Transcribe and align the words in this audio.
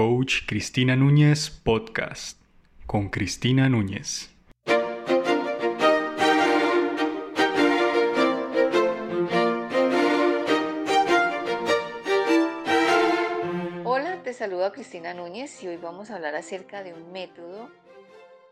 Coach 0.00 0.46
Cristina 0.46 0.94
Núñez 0.94 1.50
Podcast 1.50 2.40
con 2.86 3.08
Cristina 3.08 3.68
Núñez. 3.68 4.30
Hola, 13.84 14.22
te 14.22 14.32
saluda 14.32 14.70
Cristina 14.70 15.14
Núñez 15.14 15.60
y 15.64 15.66
hoy 15.66 15.78
vamos 15.78 16.12
a 16.12 16.14
hablar 16.14 16.36
acerca 16.36 16.84
de 16.84 16.94
un 16.94 17.10
método 17.10 17.68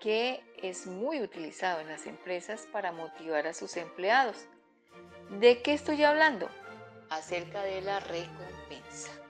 que 0.01 0.41
es 0.61 0.89
muy 0.89 1.23
utilizado 1.23 1.81
en 1.81 1.87
las 1.87 2.09
empresas 2.09 2.67
para 2.73 2.91
motivar 2.91 3.47
a 3.47 3.55
sus 3.55 3.77
empleados. 3.77 4.47
¿De 5.39 5.63
qué 5.63 5.75
estoy 5.75 6.03
hablando? 6.03 6.49
Acerca 7.09 7.63
de 7.63 7.83
la 7.83 8.01
recompensa. 8.01 9.26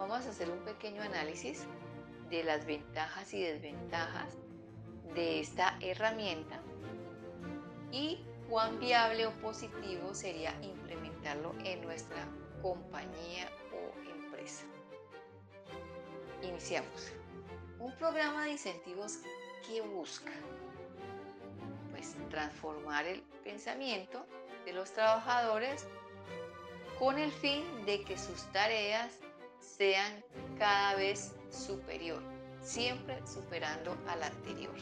Vamos 0.00 0.24
a 0.24 0.30
hacer 0.30 0.50
un 0.50 0.60
pequeño 0.60 1.02
análisis 1.02 1.66
de 2.30 2.42
las 2.42 2.64
ventajas 2.64 3.34
y 3.34 3.42
desventajas 3.42 4.38
de 5.14 5.40
esta 5.40 5.76
herramienta 5.82 6.58
y 7.92 8.24
cuán 8.48 8.80
viable 8.80 9.26
o 9.26 9.32
positivo 9.42 10.14
sería 10.14 10.58
implementarlo 10.62 11.52
en 11.64 11.82
nuestra 11.82 12.26
compañía 12.62 13.50
o 13.74 14.24
empresa. 14.24 14.64
Iniciamos. 16.42 17.12
Un 17.78 17.94
programa 17.96 18.46
de 18.46 18.52
incentivos 18.52 19.18
que 19.68 19.82
busca 19.82 20.32
pues 21.90 22.16
transformar 22.30 23.04
el 23.04 23.20
pensamiento 23.44 24.24
de 24.64 24.72
los 24.72 24.90
trabajadores 24.94 25.86
con 26.98 27.18
el 27.18 27.30
fin 27.30 27.84
de 27.84 28.02
que 28.02 28.16
sus 28.16 28.50
tareas 28.52 29.18
sean 29.80 30.22
cada 30.58 30.94
vez 30.94 31.34
superior, 31.50 32.22
siempre 32.60 33.18
superando 33.26 33.96
a 34.08 34.16
la 34.16 34.26
anterior. 34.26 34.74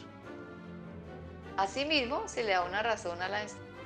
Asimismo, 1.55 2.27
se 2.27 2.43
le 2.43 2.51
da 2.51 2.63
una 2.63 2.83
razón 2.83 3.21
a 3.21 3.29
la 3.29 3.45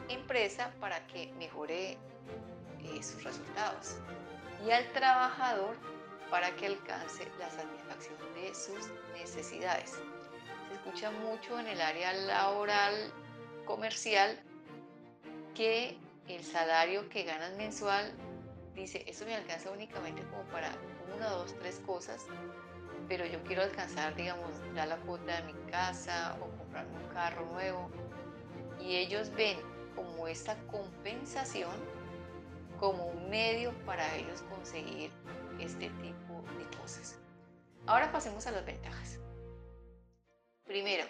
empresa 0.09 0.71
para 0.79 1.05
que 1.05 1.31
mejore 1.33 1.91
eh, 1.91 3.03
sus 3.03 3.23
resultados 3.23 3.97
y 4.65 4.71
al 4.71 4.91
trabajador 4.93 5.75
para 6.31 6.49
que 6.55 6.65
alcance 6.65 7.27
la 7.37 7.47
satisfacción 7.51 8.17
de 8.33 8.55
sus 8.55 8.89
necesidades. 9.13 9.91
Se 10.69 10.73
escucha 10.73 11.11
mucho 11.11 11.59
en 11.59 11.67
el 11.67 11.79
área 11.79 12.11
laboral 12.11 13.13
comercial 13.65 14.39
que 15.53 15.95
el 16.27 16.43
salario 16.43 17.07
que 17.09 17.21
ganas 17.23 17.55
mensual 17.55 18.11
dice, 18.75 19.03
eso 19.07 19.25
me 19.25 19.35
alcanza 19.35 19.71
únicamente 19.71 20.23
como 20.23 20.43
para 20.43 20.71
una, 21.15 21.29
dos, 21.29 21.53
tres 21.59 21.81
cosas, 21.85 22.25
pero 23.07 23.25
yo 23.25 23.41
quiero 23.43 23.63
alcanzar, 23.63 24.15
digamos, 24.15 24.49
ya 24.75 24.85
la 24.85 24.97
cuota 24.97 25.41
de 25.41 25.53
mi 25.53 25.71
casa 25.71 26.37
o 26.41 26.57
comprarme 26.57 26.97
un 26.97 27.13
carro 27.13 27.45
nuevo. 27.47 27.89
Y 28.79 28.95
ellos 28.95 29.31
ven 29.35 29.57
como 29.95 30.27
esta 30.27 30.57
compensación 30.67 31.71
como 32.79 33.07
un 33.07 33.29
medio 33.29 33.71
para 33.85 34.15
ellos 34.15 34.41
conseguir 34.49 35.11
este 35.59 35.89
tipo 35.89 36.43
de 36.57 36.77
cosas. 36.77 37.17
Ahora 37.85 38.11
pasemos 38.11 38.47
a 38.47 38.51
las 38.51 38.65
ventajas. 38.65 39.19
Primero, 40.65 41.05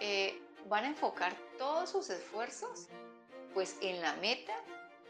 eh, 0.00 0.40
van 0.68 0.84
a 0.84 0.88
enfocar 0.88 1.34
todos 1.58 1.90
sus 1.90 2.10
esfuerzos 2.10 2.88
pues 3.52 3.76
en 3.80 4.00
la 4.02 4.16
meta 4.16 4.54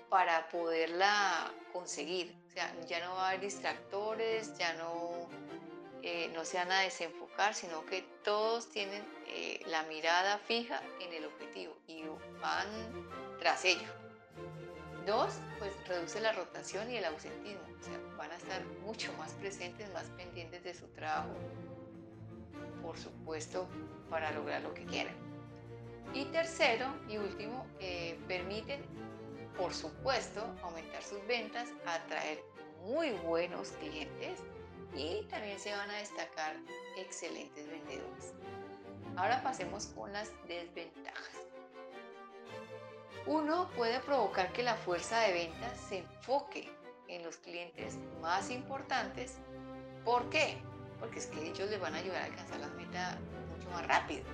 para 0.08 0.48
poderla 0.48 1.52
conseguir. 1.72 2.34
O 2.48 2.50
sea, 2.50 2.72
ya 2.86 3.04
no 3.04 3.14
va 3.14 3.26
a 3.26 3.28
haber 3.30 3.40
distractores, 3.40 4.56
ya 4.58 4.72
no, 4.74 5.28
eh, 6.02 6.30
no 6.34 6.44
se 6.44 6.58
van 6.58 6.70
a 6.70 6.80
desenfocar, 6.80 7.54
sino 7.54 7.84
que 7.86 8.02
todos 8.22 8.70
tienen 8.70 9.02
eh, 9.26 9.60
la 9.66 9.82
mirada 9.84 10.38
fija 10.38 10.80
en 11.00 11.12
el 11.12 11.24
objetivo 11.24 11.76
y 11.86 12.04
van 12.40 12.68
tras 13.38 13.64
ello. 13.64 13.88
Dos, 15.06 15.34
pues 15.58 15.72
reduce 15.86 16.20
la 16.20 16.32
rotación 16.32 16.90
y 16.90 16.96
el 16.96 17.04
ausentismo. 17.04 17.62
O 17.78 17.82
sea, 17.82 17.98
van 18.16 18.30
a 18.30 18.36
estar 18.36 18.64
mucho 18.86 19.12
más 19.14 19.32
presentes, 19.32 19.92
más 19.92 20.04
pendientes 20.16 20.64
de 20.64 20.72
su 20.72 20.86
trabajo, 20.88 21.34
por 22.82 22.96
supuesto, 22.96 23.68
para 24.08 24.30
lograr 24.30 24.62
lo 24.62 24.72
que 24.72 24.84
quieren. 24.86 25.14
Y 26.14 26.26
tercero 26.26 26.86
y 27.08 27.18
último, 27.18 27.66
eh, 27.80 28.18
permiten, 28.28 28.82
por 29.56 29.72
supuesto, 29.72 30.42
aumentar 30.62 31.02
sus 31.02 31.24
ventas, 31.26 31.68
atraer 31.86 32.42
muy 32.82 33.10
buenos 33.10 33.70
clientes 33.72 34.40
y 34.94 35.24
también 35.24 35.58
se 35.58 35.72
van 35.72 35.90
a 35.90 35.98
destacar 35.98 36.56
excelentes 36.96 37.68
vendedores. 37.68 38.34
Ahora 39.16 39.42
pasemos 39.42 39.86
con 39.86 40.12
las 40.12 40.30
desventajas. 40.46 41.44
Uno 43.26 43.70
puede 43.76 44.00
provocar 44.00 44.52
que 44.52 44.62
la 44.62 44.74
fuerza 44.74 45.20
de 45.20 45.32
ventas 45.32 45.78
se 45.88 45.98
enfoque 45.98 46.70
en 47.08 47.22
los 47.22 47.36
clientes 47.38 47.96
más 48.20 48.50
importantes. 48.50 49.38
¿Por 50.04 50.28
qué? 50.30 50.58
Porque 51.00 51.20
es 51.20 51.26
que 51.26 51.48
ellos 51.48 51.70
les 51.70 51.80
van 51.80 51.94
a 51.94 51.98
ayudar 51.98 52.22
a 52.22 52.24
alcanzar 52.26 52.60
las 52.60 52.72
metas 52.74 53.16
mucho 53.56 53.70
más 53.70 53.86
rápido. 53.86 54.24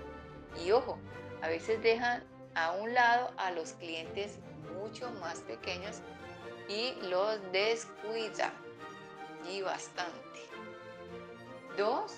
Y 0.64 0.72
ojo, 0.72 0.98
a 1.42 1.48
veces 1.48 1.80
dejan 1.82 2.24
a 2.54 2.72
un 2.72 2.92
lado 2.92 3.32
a 3.36 3.52
los 3.52 3.72
clientes 3.74 4.38
más 5.20 5.38
pequeños 5.40 6.00
y 6.68 6.92
los 7.08 7.40
descuidan 7.52 8.52
y 9.50 9.62
bastante. 9.62 10.20
Dos, 11.76 12.12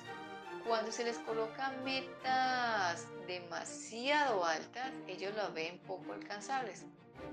cuando 0.66 0.90
se 0.90 1.04
les 1.04 1.18
colocan 1.18 1.84
metas 1.84 3.06
demasiado 3.26 4.44
altas, 4.44 4.90
ellos 5.06 5.34
lo 5.36 5.52
ven 5.52 5.78
poco 5.86 6.12
alcanzables 6.12 6.84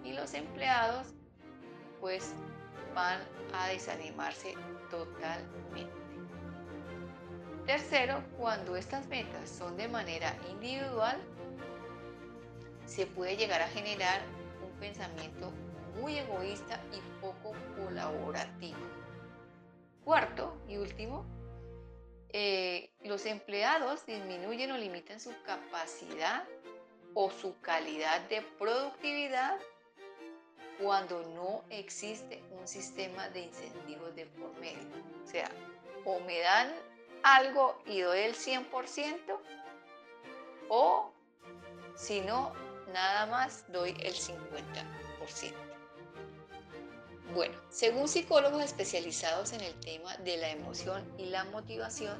y 0.03 0.13
los 0.13 0.33
empleados 0.33 1.07
pues 1.99 2.33
van 2.93 3.19
a 3.53 3.67
desanimarse 3.67 4.55
totalmente. 4.89 5.99
Tercero, 7.65 8.23
cuando 8.37 8.75
estas 8.75 9.07
metas 9.07 9.49
son 9.49 9.77
de 9.77 9.87
manera 9.87 10.35
individual, 10.49 11.17
se 12.85 13.05
puede 13.05 13.37
llegar 13.37 13.61
a 13.61 13.67
generar 13.67 14.21
pensamiento 14.79 15.51
muy 15.99 16.17
egoísta 16.17 16.81
y 16.93 17.21
poco 17.21 17.53
colaborativo. 17.77 18.79
Cuarto 20.03 20.57
y 20.67 20.77
último, 20.77 21.25
eh, 22.29 22.91
los 23.03 23.25
empleados 23.25 24.05
disminuyen 24.05 24.71
o 24.71 24.77
limitan 24.77 25.19
su 25.19 25.31
capacidad 25.43 26.43
o 27.13 27.29
su 27.31 27.59
calidad 27.59 28.21
de 28.29 28.41
productividad 28.57 29.59
cuando 30.79 31.21
no 31.35 31.63
existe 31.69 32.41
un 32.51 32.67
sistema 32.67 33.29
de 33.29 33.41
incentivos 33.41 34.15
de 34.15 34.25
por 34.25 34.53
medio. 34.59 34.87
O 35.23 35.27
sea, 35.27 35.49
o 36.05 36.19
me 36.21 36.39
dan 36.39 36.73
algo 37.23 37.81
y 37.85 38.01
doy 38.01 38.19
el 38.19 38.35
100% 38.35 39.39
o 40.69 41.11
si 41.95 42.21
no, 42.21 42.53
nada 42.93 43.25
más 43.27 43.65
doy 43.71 43.91
el 44.01 44.13
50%. 44.13 45.53
Bueno, 47.33 47.55
según 47.69 48.07
psicólogos 48.07 48.63
especializados 48.63 49.53
en 49.53 49.61
el 49.61 49.73
tema 49.81 50.17
de 50.17 50.37
la 50.37 50.49
emoción 50.49 51.03
y 51.17 51.25
la 51.25 51.43
motivación, 51.45 52.17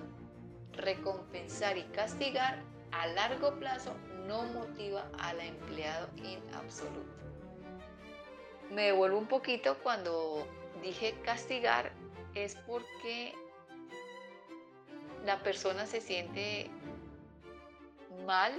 recompensar 0.74 1.78
y 1.78 1.84
castigar 1.86 2.62
a 2.92 3.08
largo 3.08 3.58
plazo 3.60 3.94
no 4.28 4.44
motiva 4.44 5.10
al 5.18 5.40
empleado 5.42 6.08
en 6.18 6.42
absoluto. 6.54 7.20
Me 8.70 8.84
devuelvo 8.84 9.18
un 9.18 9.28
poquito 9.28 9.78
cuando 9.82 10.46
dije 10.84 11.16
castigar, 11.24 11.92
es 12.36 12.56
porque 12.68 13.34
la 15.26 15.42
persona 15.42 15.88
se 15.88 16.02
siente 16.02 16.70
mal 18.28 18.54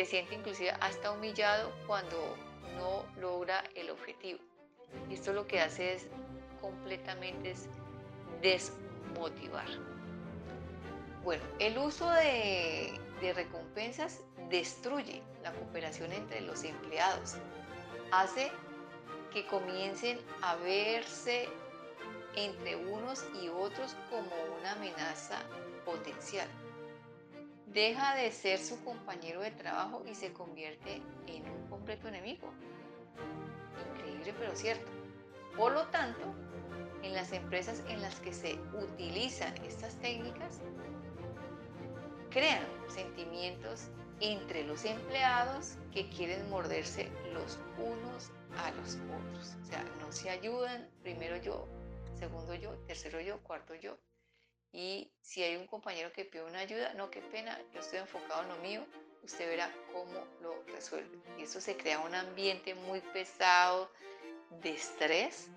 se 0.00 0.06
siente 0.06 0.34
inclusive 0.34 0.70
hasta 0.80 1.12
humillado 1.12 1.72
cuando 1.86 2.16
no 2.76 3.04
logra 3.20 3.62
el 3.74 3.90
objetivo. 3.90 4.38
Esto 5.10 5.34
lo 5.34 5.46
que 5.46 5.60
hace 5.60 5.92
es 5.92 6.06
completamente 6.62 7.54
desmotivar. 8.40 9.66
Bueno, 11.22 11.42
el 11.58 11.76
uso 11.76 12.08
de 12.10 12.98
recompensas 13.34 14.22
destruye 14.48 15.22
la 15.42 15.52
cooperación 15.52 16.12
entre 16.12 16.40
los 16.40 16.64
empleados. 16.64 17.34
Hace 18.10 18.50
que 19.34 19.46
comiencen 19.46 20.18
a 20.40 20.56
verse 20.56 21.46
entre 22.36 22.76
unos 22.76 23.26
y 23.42 23.48
otros 23.48 23.94
como 24.08 24.30
una 24.58 24.72
amenaza 24.72 25.42
potencial 25.84 26.48
deja 27.72 28.14
de 28.16 28.32
ser 28.32 28.58
su 28.58 28.82
compañero 28.84 29.40
de 29.40 29.50
trabajo 29.52 30.02
y 30.10 30.14
se 30.14 30.32
convierte 30.32 31.02
en 31.26 31.48
un 31.48 31.68
completo 31.68 32.08
enemigo. 32.08 32.52
Increíble 33.94 34.34
pero 34.38 34.54
cierto. 34.54 34.90
Por 35.56 35.72
lo 35.72 35.86
tanto, 35.88 36.34
en 37.02 37.14
las 37.14 37.32
empresas 37.32 37.82
en 37.88 38.02
las 38.02 38.20
que 38.20 38.32
se 38.32 38.58
utilizan 38.80 39.56
estas 39.64 39.96
técnicas, 39.96 40.60
crean 42.30 42.64
sentimientos 42.88 43.88
entre 44.20 44.64
los 44.64 44.84
empleados 44.84 45.76
que 45.92 46.08
quieren 46.10 46.48
morderse 46.50 47.08
los 47.32 47.58
unos 47.78 48.30
a 48.58 48.70
los 48.72 48.96
otros. 48.96 49.56
O 49.62 49.64
sea, 49.64 49.84
no 50.00 50.12
se 50.12 50.30
ayudan, 50.30 50.88
primero 51.02 51.36
yo, 51.36 51.66
segundo 52.18 52.54
yo, 52.54 52.72
tercero 52.86 53.20
yo, 53.20 53.40
cuarto 53.42 53.74
yo. 53.74 53.96
Y 54.72 55.10
si 55.20 55.42
hay 55.42 55.56
un 55.56 55.66
compañero 55.66 56.12
que 56.12 56.24
pide 56.24 56.44
una 56.44 56.60
ayuda, 56.60 56.94
no, 56.94 57.10
qué 57.10 57.20
pena, 57.20 57.58
yo 57.72 57.80
estoy 57.80 57.98
enfocado 57.98 58.42
en 58.42 58.48
lo 58.48 58.56
mío, 58.58 58.86
usted 59.24 59.48
verá 59.48 59.72
cómo 59.92 60.24
lo 60.40 60.62
resuelve. 60.72 61.18
Y 61.38 61.42
eso 61.42 61.60
se 61.60 61.76
crea 61.76 61.98
un 62.00 62.14
ambiente 62.14 62.74
muy 62.74 63.00
pesado 63.00 63.90
de 64.62 64.70
estrés 64.70 65.48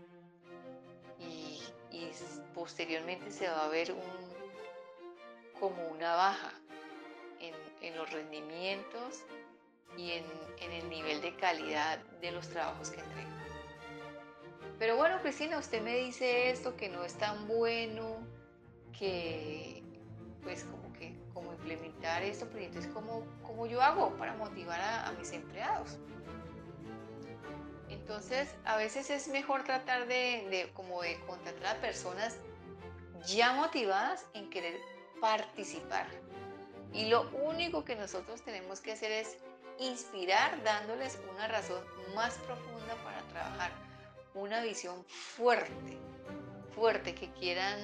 y, 1.19 1.61
posteriormente 2.53 3.31
se 3.31 3.47
va 3.47 3.65
a 3.65 3.67
ver 3.67 3.93
como 5.59 5.87
una 5.89 6.15
baja 6.15 6.53
en, 7.39 7.97
los 7.97 8.11
rendimientos 8.11 9.23
y 9.97 10.11
en, 10.11 10.25
en, 10.59 10.71
el 10.71 10.89
nivel 10.89 11.21
de 11.21 11.35
calidad 11.35 11.97
de 12.21 12.31
los 12.31 12.47
trabajos 12.49 12.91
que 12.91 13.01
entregan. 13.01 13.43
Pero 14.79 14.95
bueno, 14.95 15.19
Cristina, 15.21 15.57
usted 15.57 15.81
me 15.81 15.97
dice 15.97 16.51
esto 16.51 16.77
que 16.77 16.89
no 16.89 17.03
es 17.03 17.15
tan 17.17 17.47
bueno, 17.47 18.19
que 18.97 19.83
pues 20.43 20.63
como 20.65 20.91
que 20.93 21.15
como 21.33 21.53
implementar 21.53 22.21
esto, 22.23 22.47
pero 22.51 22.65
entonces 22.65 22.91
¿cómo, 22.93 23.23
cómo 23.43 23.65
yo 23.65 23.81
hago 23.81 24.15
para 24.17 24.35
motivar 24.35 24.79
a, 24.81 25.11
mis 25.17 25.31
empleados? 25.31 25.97
Entonces, 27.89 28.53
a 28.65 28.75
veces 28.75 29.09
es 29.09 29.27
mejor 29.29 29.63
tratar 29.63 30.07
de, 30.07 30.47
de, 30.49 30.71
como 30.73 31.01
de 31.01 31.19
contratar 31.21 31.77
a 31.77 31.81
personas 31.81 32.37
ya 33.25 33.53
motivadas 33.53 34.25
en 34.33 34.49
querer 34.49 34.79
participar. 35.21 36.07
Y 36.91 37.05
lo 37.05 37.29
único 37.31 37.85
que 37.85 37.95
nosotros 37.95 38.43
tenemos 38.43 38.81
que 38.81 38.91
hacer 38.91 39.11
es 39.11 39.37
inspirar 39.79 40.61
dándoles 40.63 41.19
una 41.33 41.47
razón 41.47 41.83
más 42.15 42.35
profunda 42.39 42.95
para 43.03 43.21
trabajar, 43.29 43.71
una 44.33 44.61
visión 44.61 45.03
fuerte, 45.05 45.97
fuerte, 46.75 47.15
que 47.15 47.31
quieran 47.31 47.79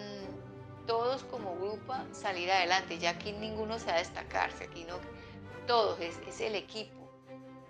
todos 0.89 1.23
como 1.25 1.55
grupo 1.55 1.93
salir 2.11 2.51
adelante, 2.51 2.97
ya 2.97 3.11
aquí 3.11 3.31
ninguno 3.31 3.77
se 3.77 3.85
va 3.85 3.93
a 3.93 3.97
destacarse, 3.99 4.63
aquí 4.63 4.85
no, 4.85 4.95
todos, 5.67 5.99
es, 5.99 6.41
el 6.41 6.55
equipo. 6.55 7.07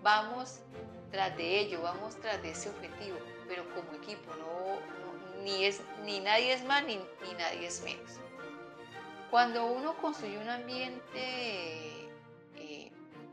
Vamos 0.02 0.62
tras 1.12 1.36
de 1.36 1.60
ello, 1.60 1.82
vamos 1.82 2.16
tras 2.16 2.42
de 2.42 2.52
ese 2.52 2.70
objetivo, 2.70 3.18
pero 3.50 3.66
como 3.76 3.92
equipo, 4.02 4.32
no, 4.36 5.44
ni, 5.44 5.66
es, 5.66 5.82
ni 6.06 6.22
nadie 6.22 6.54
es 6.54 6.64
más 6.64 6.86
ni, 6.86 6.96
ni 6.96 7.34
nadie 7.38 7.68
es 7.68 7.84
menos. 7.84 8.22
Cuando 9.30 9.66
uno 9.66 9.98
construye 9.98 10.38
un 10.38 10.48
ambiente 10.48 12.10
eh, 12.56 12.90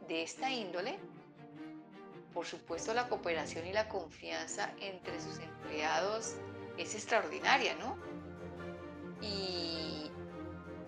de 0.09 0.23
esta 0.25 0.51
índole, 0.51 0.99
por 2.35 2.45
supuesto 2.45 2.93
la 2.93 3.09
cooperación 3.09 3.65
y 3.69 3.73
la 3.73 3.89
confianza 3.89 4.73
entre 4.81 5.21
sus 5.21 5.39
empleados 5.39 6.35
es 6.77 6.97
extraordinaria, 6.97 7.77
¿no? 7.77 7.97
Y, 9.23 9.76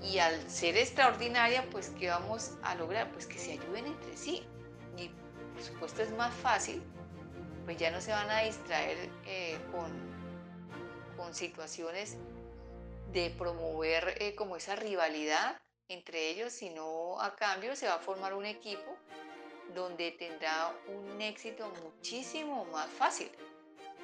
y 0.02 0.18
al 0.18 0.48
ser 0.50 0.76
extraordinaria, 0.76 1.68
pues 1.70 1.90
¿qué 1.98 2.08
vamos 2.08 2.52
a 2.62 2.74
lograr? 2.74 3.10
Pues 3.12 3.26
que 3.26 3.38
se 3.38 3.52
ayuden 3.52 3.86
entre 3.86 4.16
sí. 4.16 4.46
Y 4.96 5.08
por 5.54 5.62
supuesto 5.62 6.02
es 6.02 6.10
más 6.12 6.34
fácil, 6.34 6.82
pues 7.64 7.76
ya 7.76 7.90
no 7.90 8.00
se 8.00 8.12
van 8.12 8.30
a 8.30 8.40
distraer 8.40 9.10
eh, 9.26 9.58
con, 9.72 9.90
con 11.16 11.34
situaciones 11.34 12.16
de 13.12 13.30
promover 13.30 14.14
eh, 14.20 14.34
como 14.34 14.56
esa 14.56 14.76
rivalidad 14.76 15.56
entre 15.88 16.30
ellos, 16.30 16.52
sino 16.52 17.20
a 17.20 17.34
cambio 17.34 17.74
se 17.74 17.86
va 17.86 17.94
a 17.94 17.98
formar 17.98 18.34
un 18.34 18.44
equipo 18.44 18.96
donde 19.74 20.12
tendrá 20.12 20.74
un 20.86 21.20
éxito 21.20 21.70
muchísimo 21.82 22.64
más 22.66 22.88
fácil. 22.90 23.30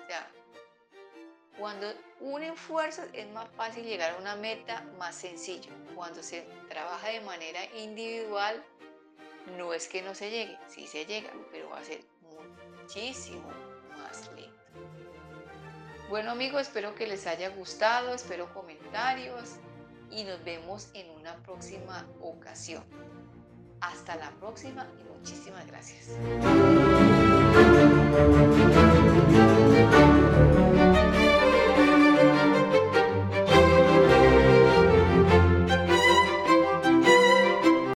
O 0.02 0.06
sea, 0.06 0.31
cuando 1.58 1.86
unen 2.20 2.56
fuerzas 2.56 3.08
es 3.12 3.28
más 3.30 3.48
fácil 3.56 3.84
llegar 3.84 4.12
a 4.12 4.18
una 4.18 4.36
meta 4.36 4.84
más 4.98 5.14
sencillo. 5.14 5.70
Cuando 5.94 6.22
se 6.22 6.46
trabaja 6.68 7.08
de 7.08 7.20
manera 7.20 7.60
individual, 7.76 8.62
no 9.56 9.72
es 9.72 9.88
que 9.88 10.02
no 10.02 10.14
se 10.14 10.30
llegue, 10.30 10.58
sí 10.68 10.86
se 10.86 11.04
llega, 11.06 11.30
pero 11.52 11.68
va 11.70 11.78
a 11.78 11.84
ser 11.84 12.00
muchísimo 12.80 13.48
más 13.96 14.30
lento. 14.34 14.54
Bueno 16.08 16.30
amigos, 16.32 16.62
espero 16.62 16.94
que 16.94 17.06
les 17.06 17.26
haya 17.26 17.48
gustado, 17.50 18.14
espero 18.14 18.52
comentarios 18.52 19.56
y 20.10 20.24
nos 20.24 20.42
vemos 20.44 20.88
en 20.94 21.10
una 21.10 21.36
próxima 21.42 22.06
ocasión. 22.20 22.84
Hasta 23.80 24.16
la 24.16 24.30
próxima 24.32 24.86
y 24.98 25.04
muchísimas 25.18 25.66
gracias. 25.66 26.08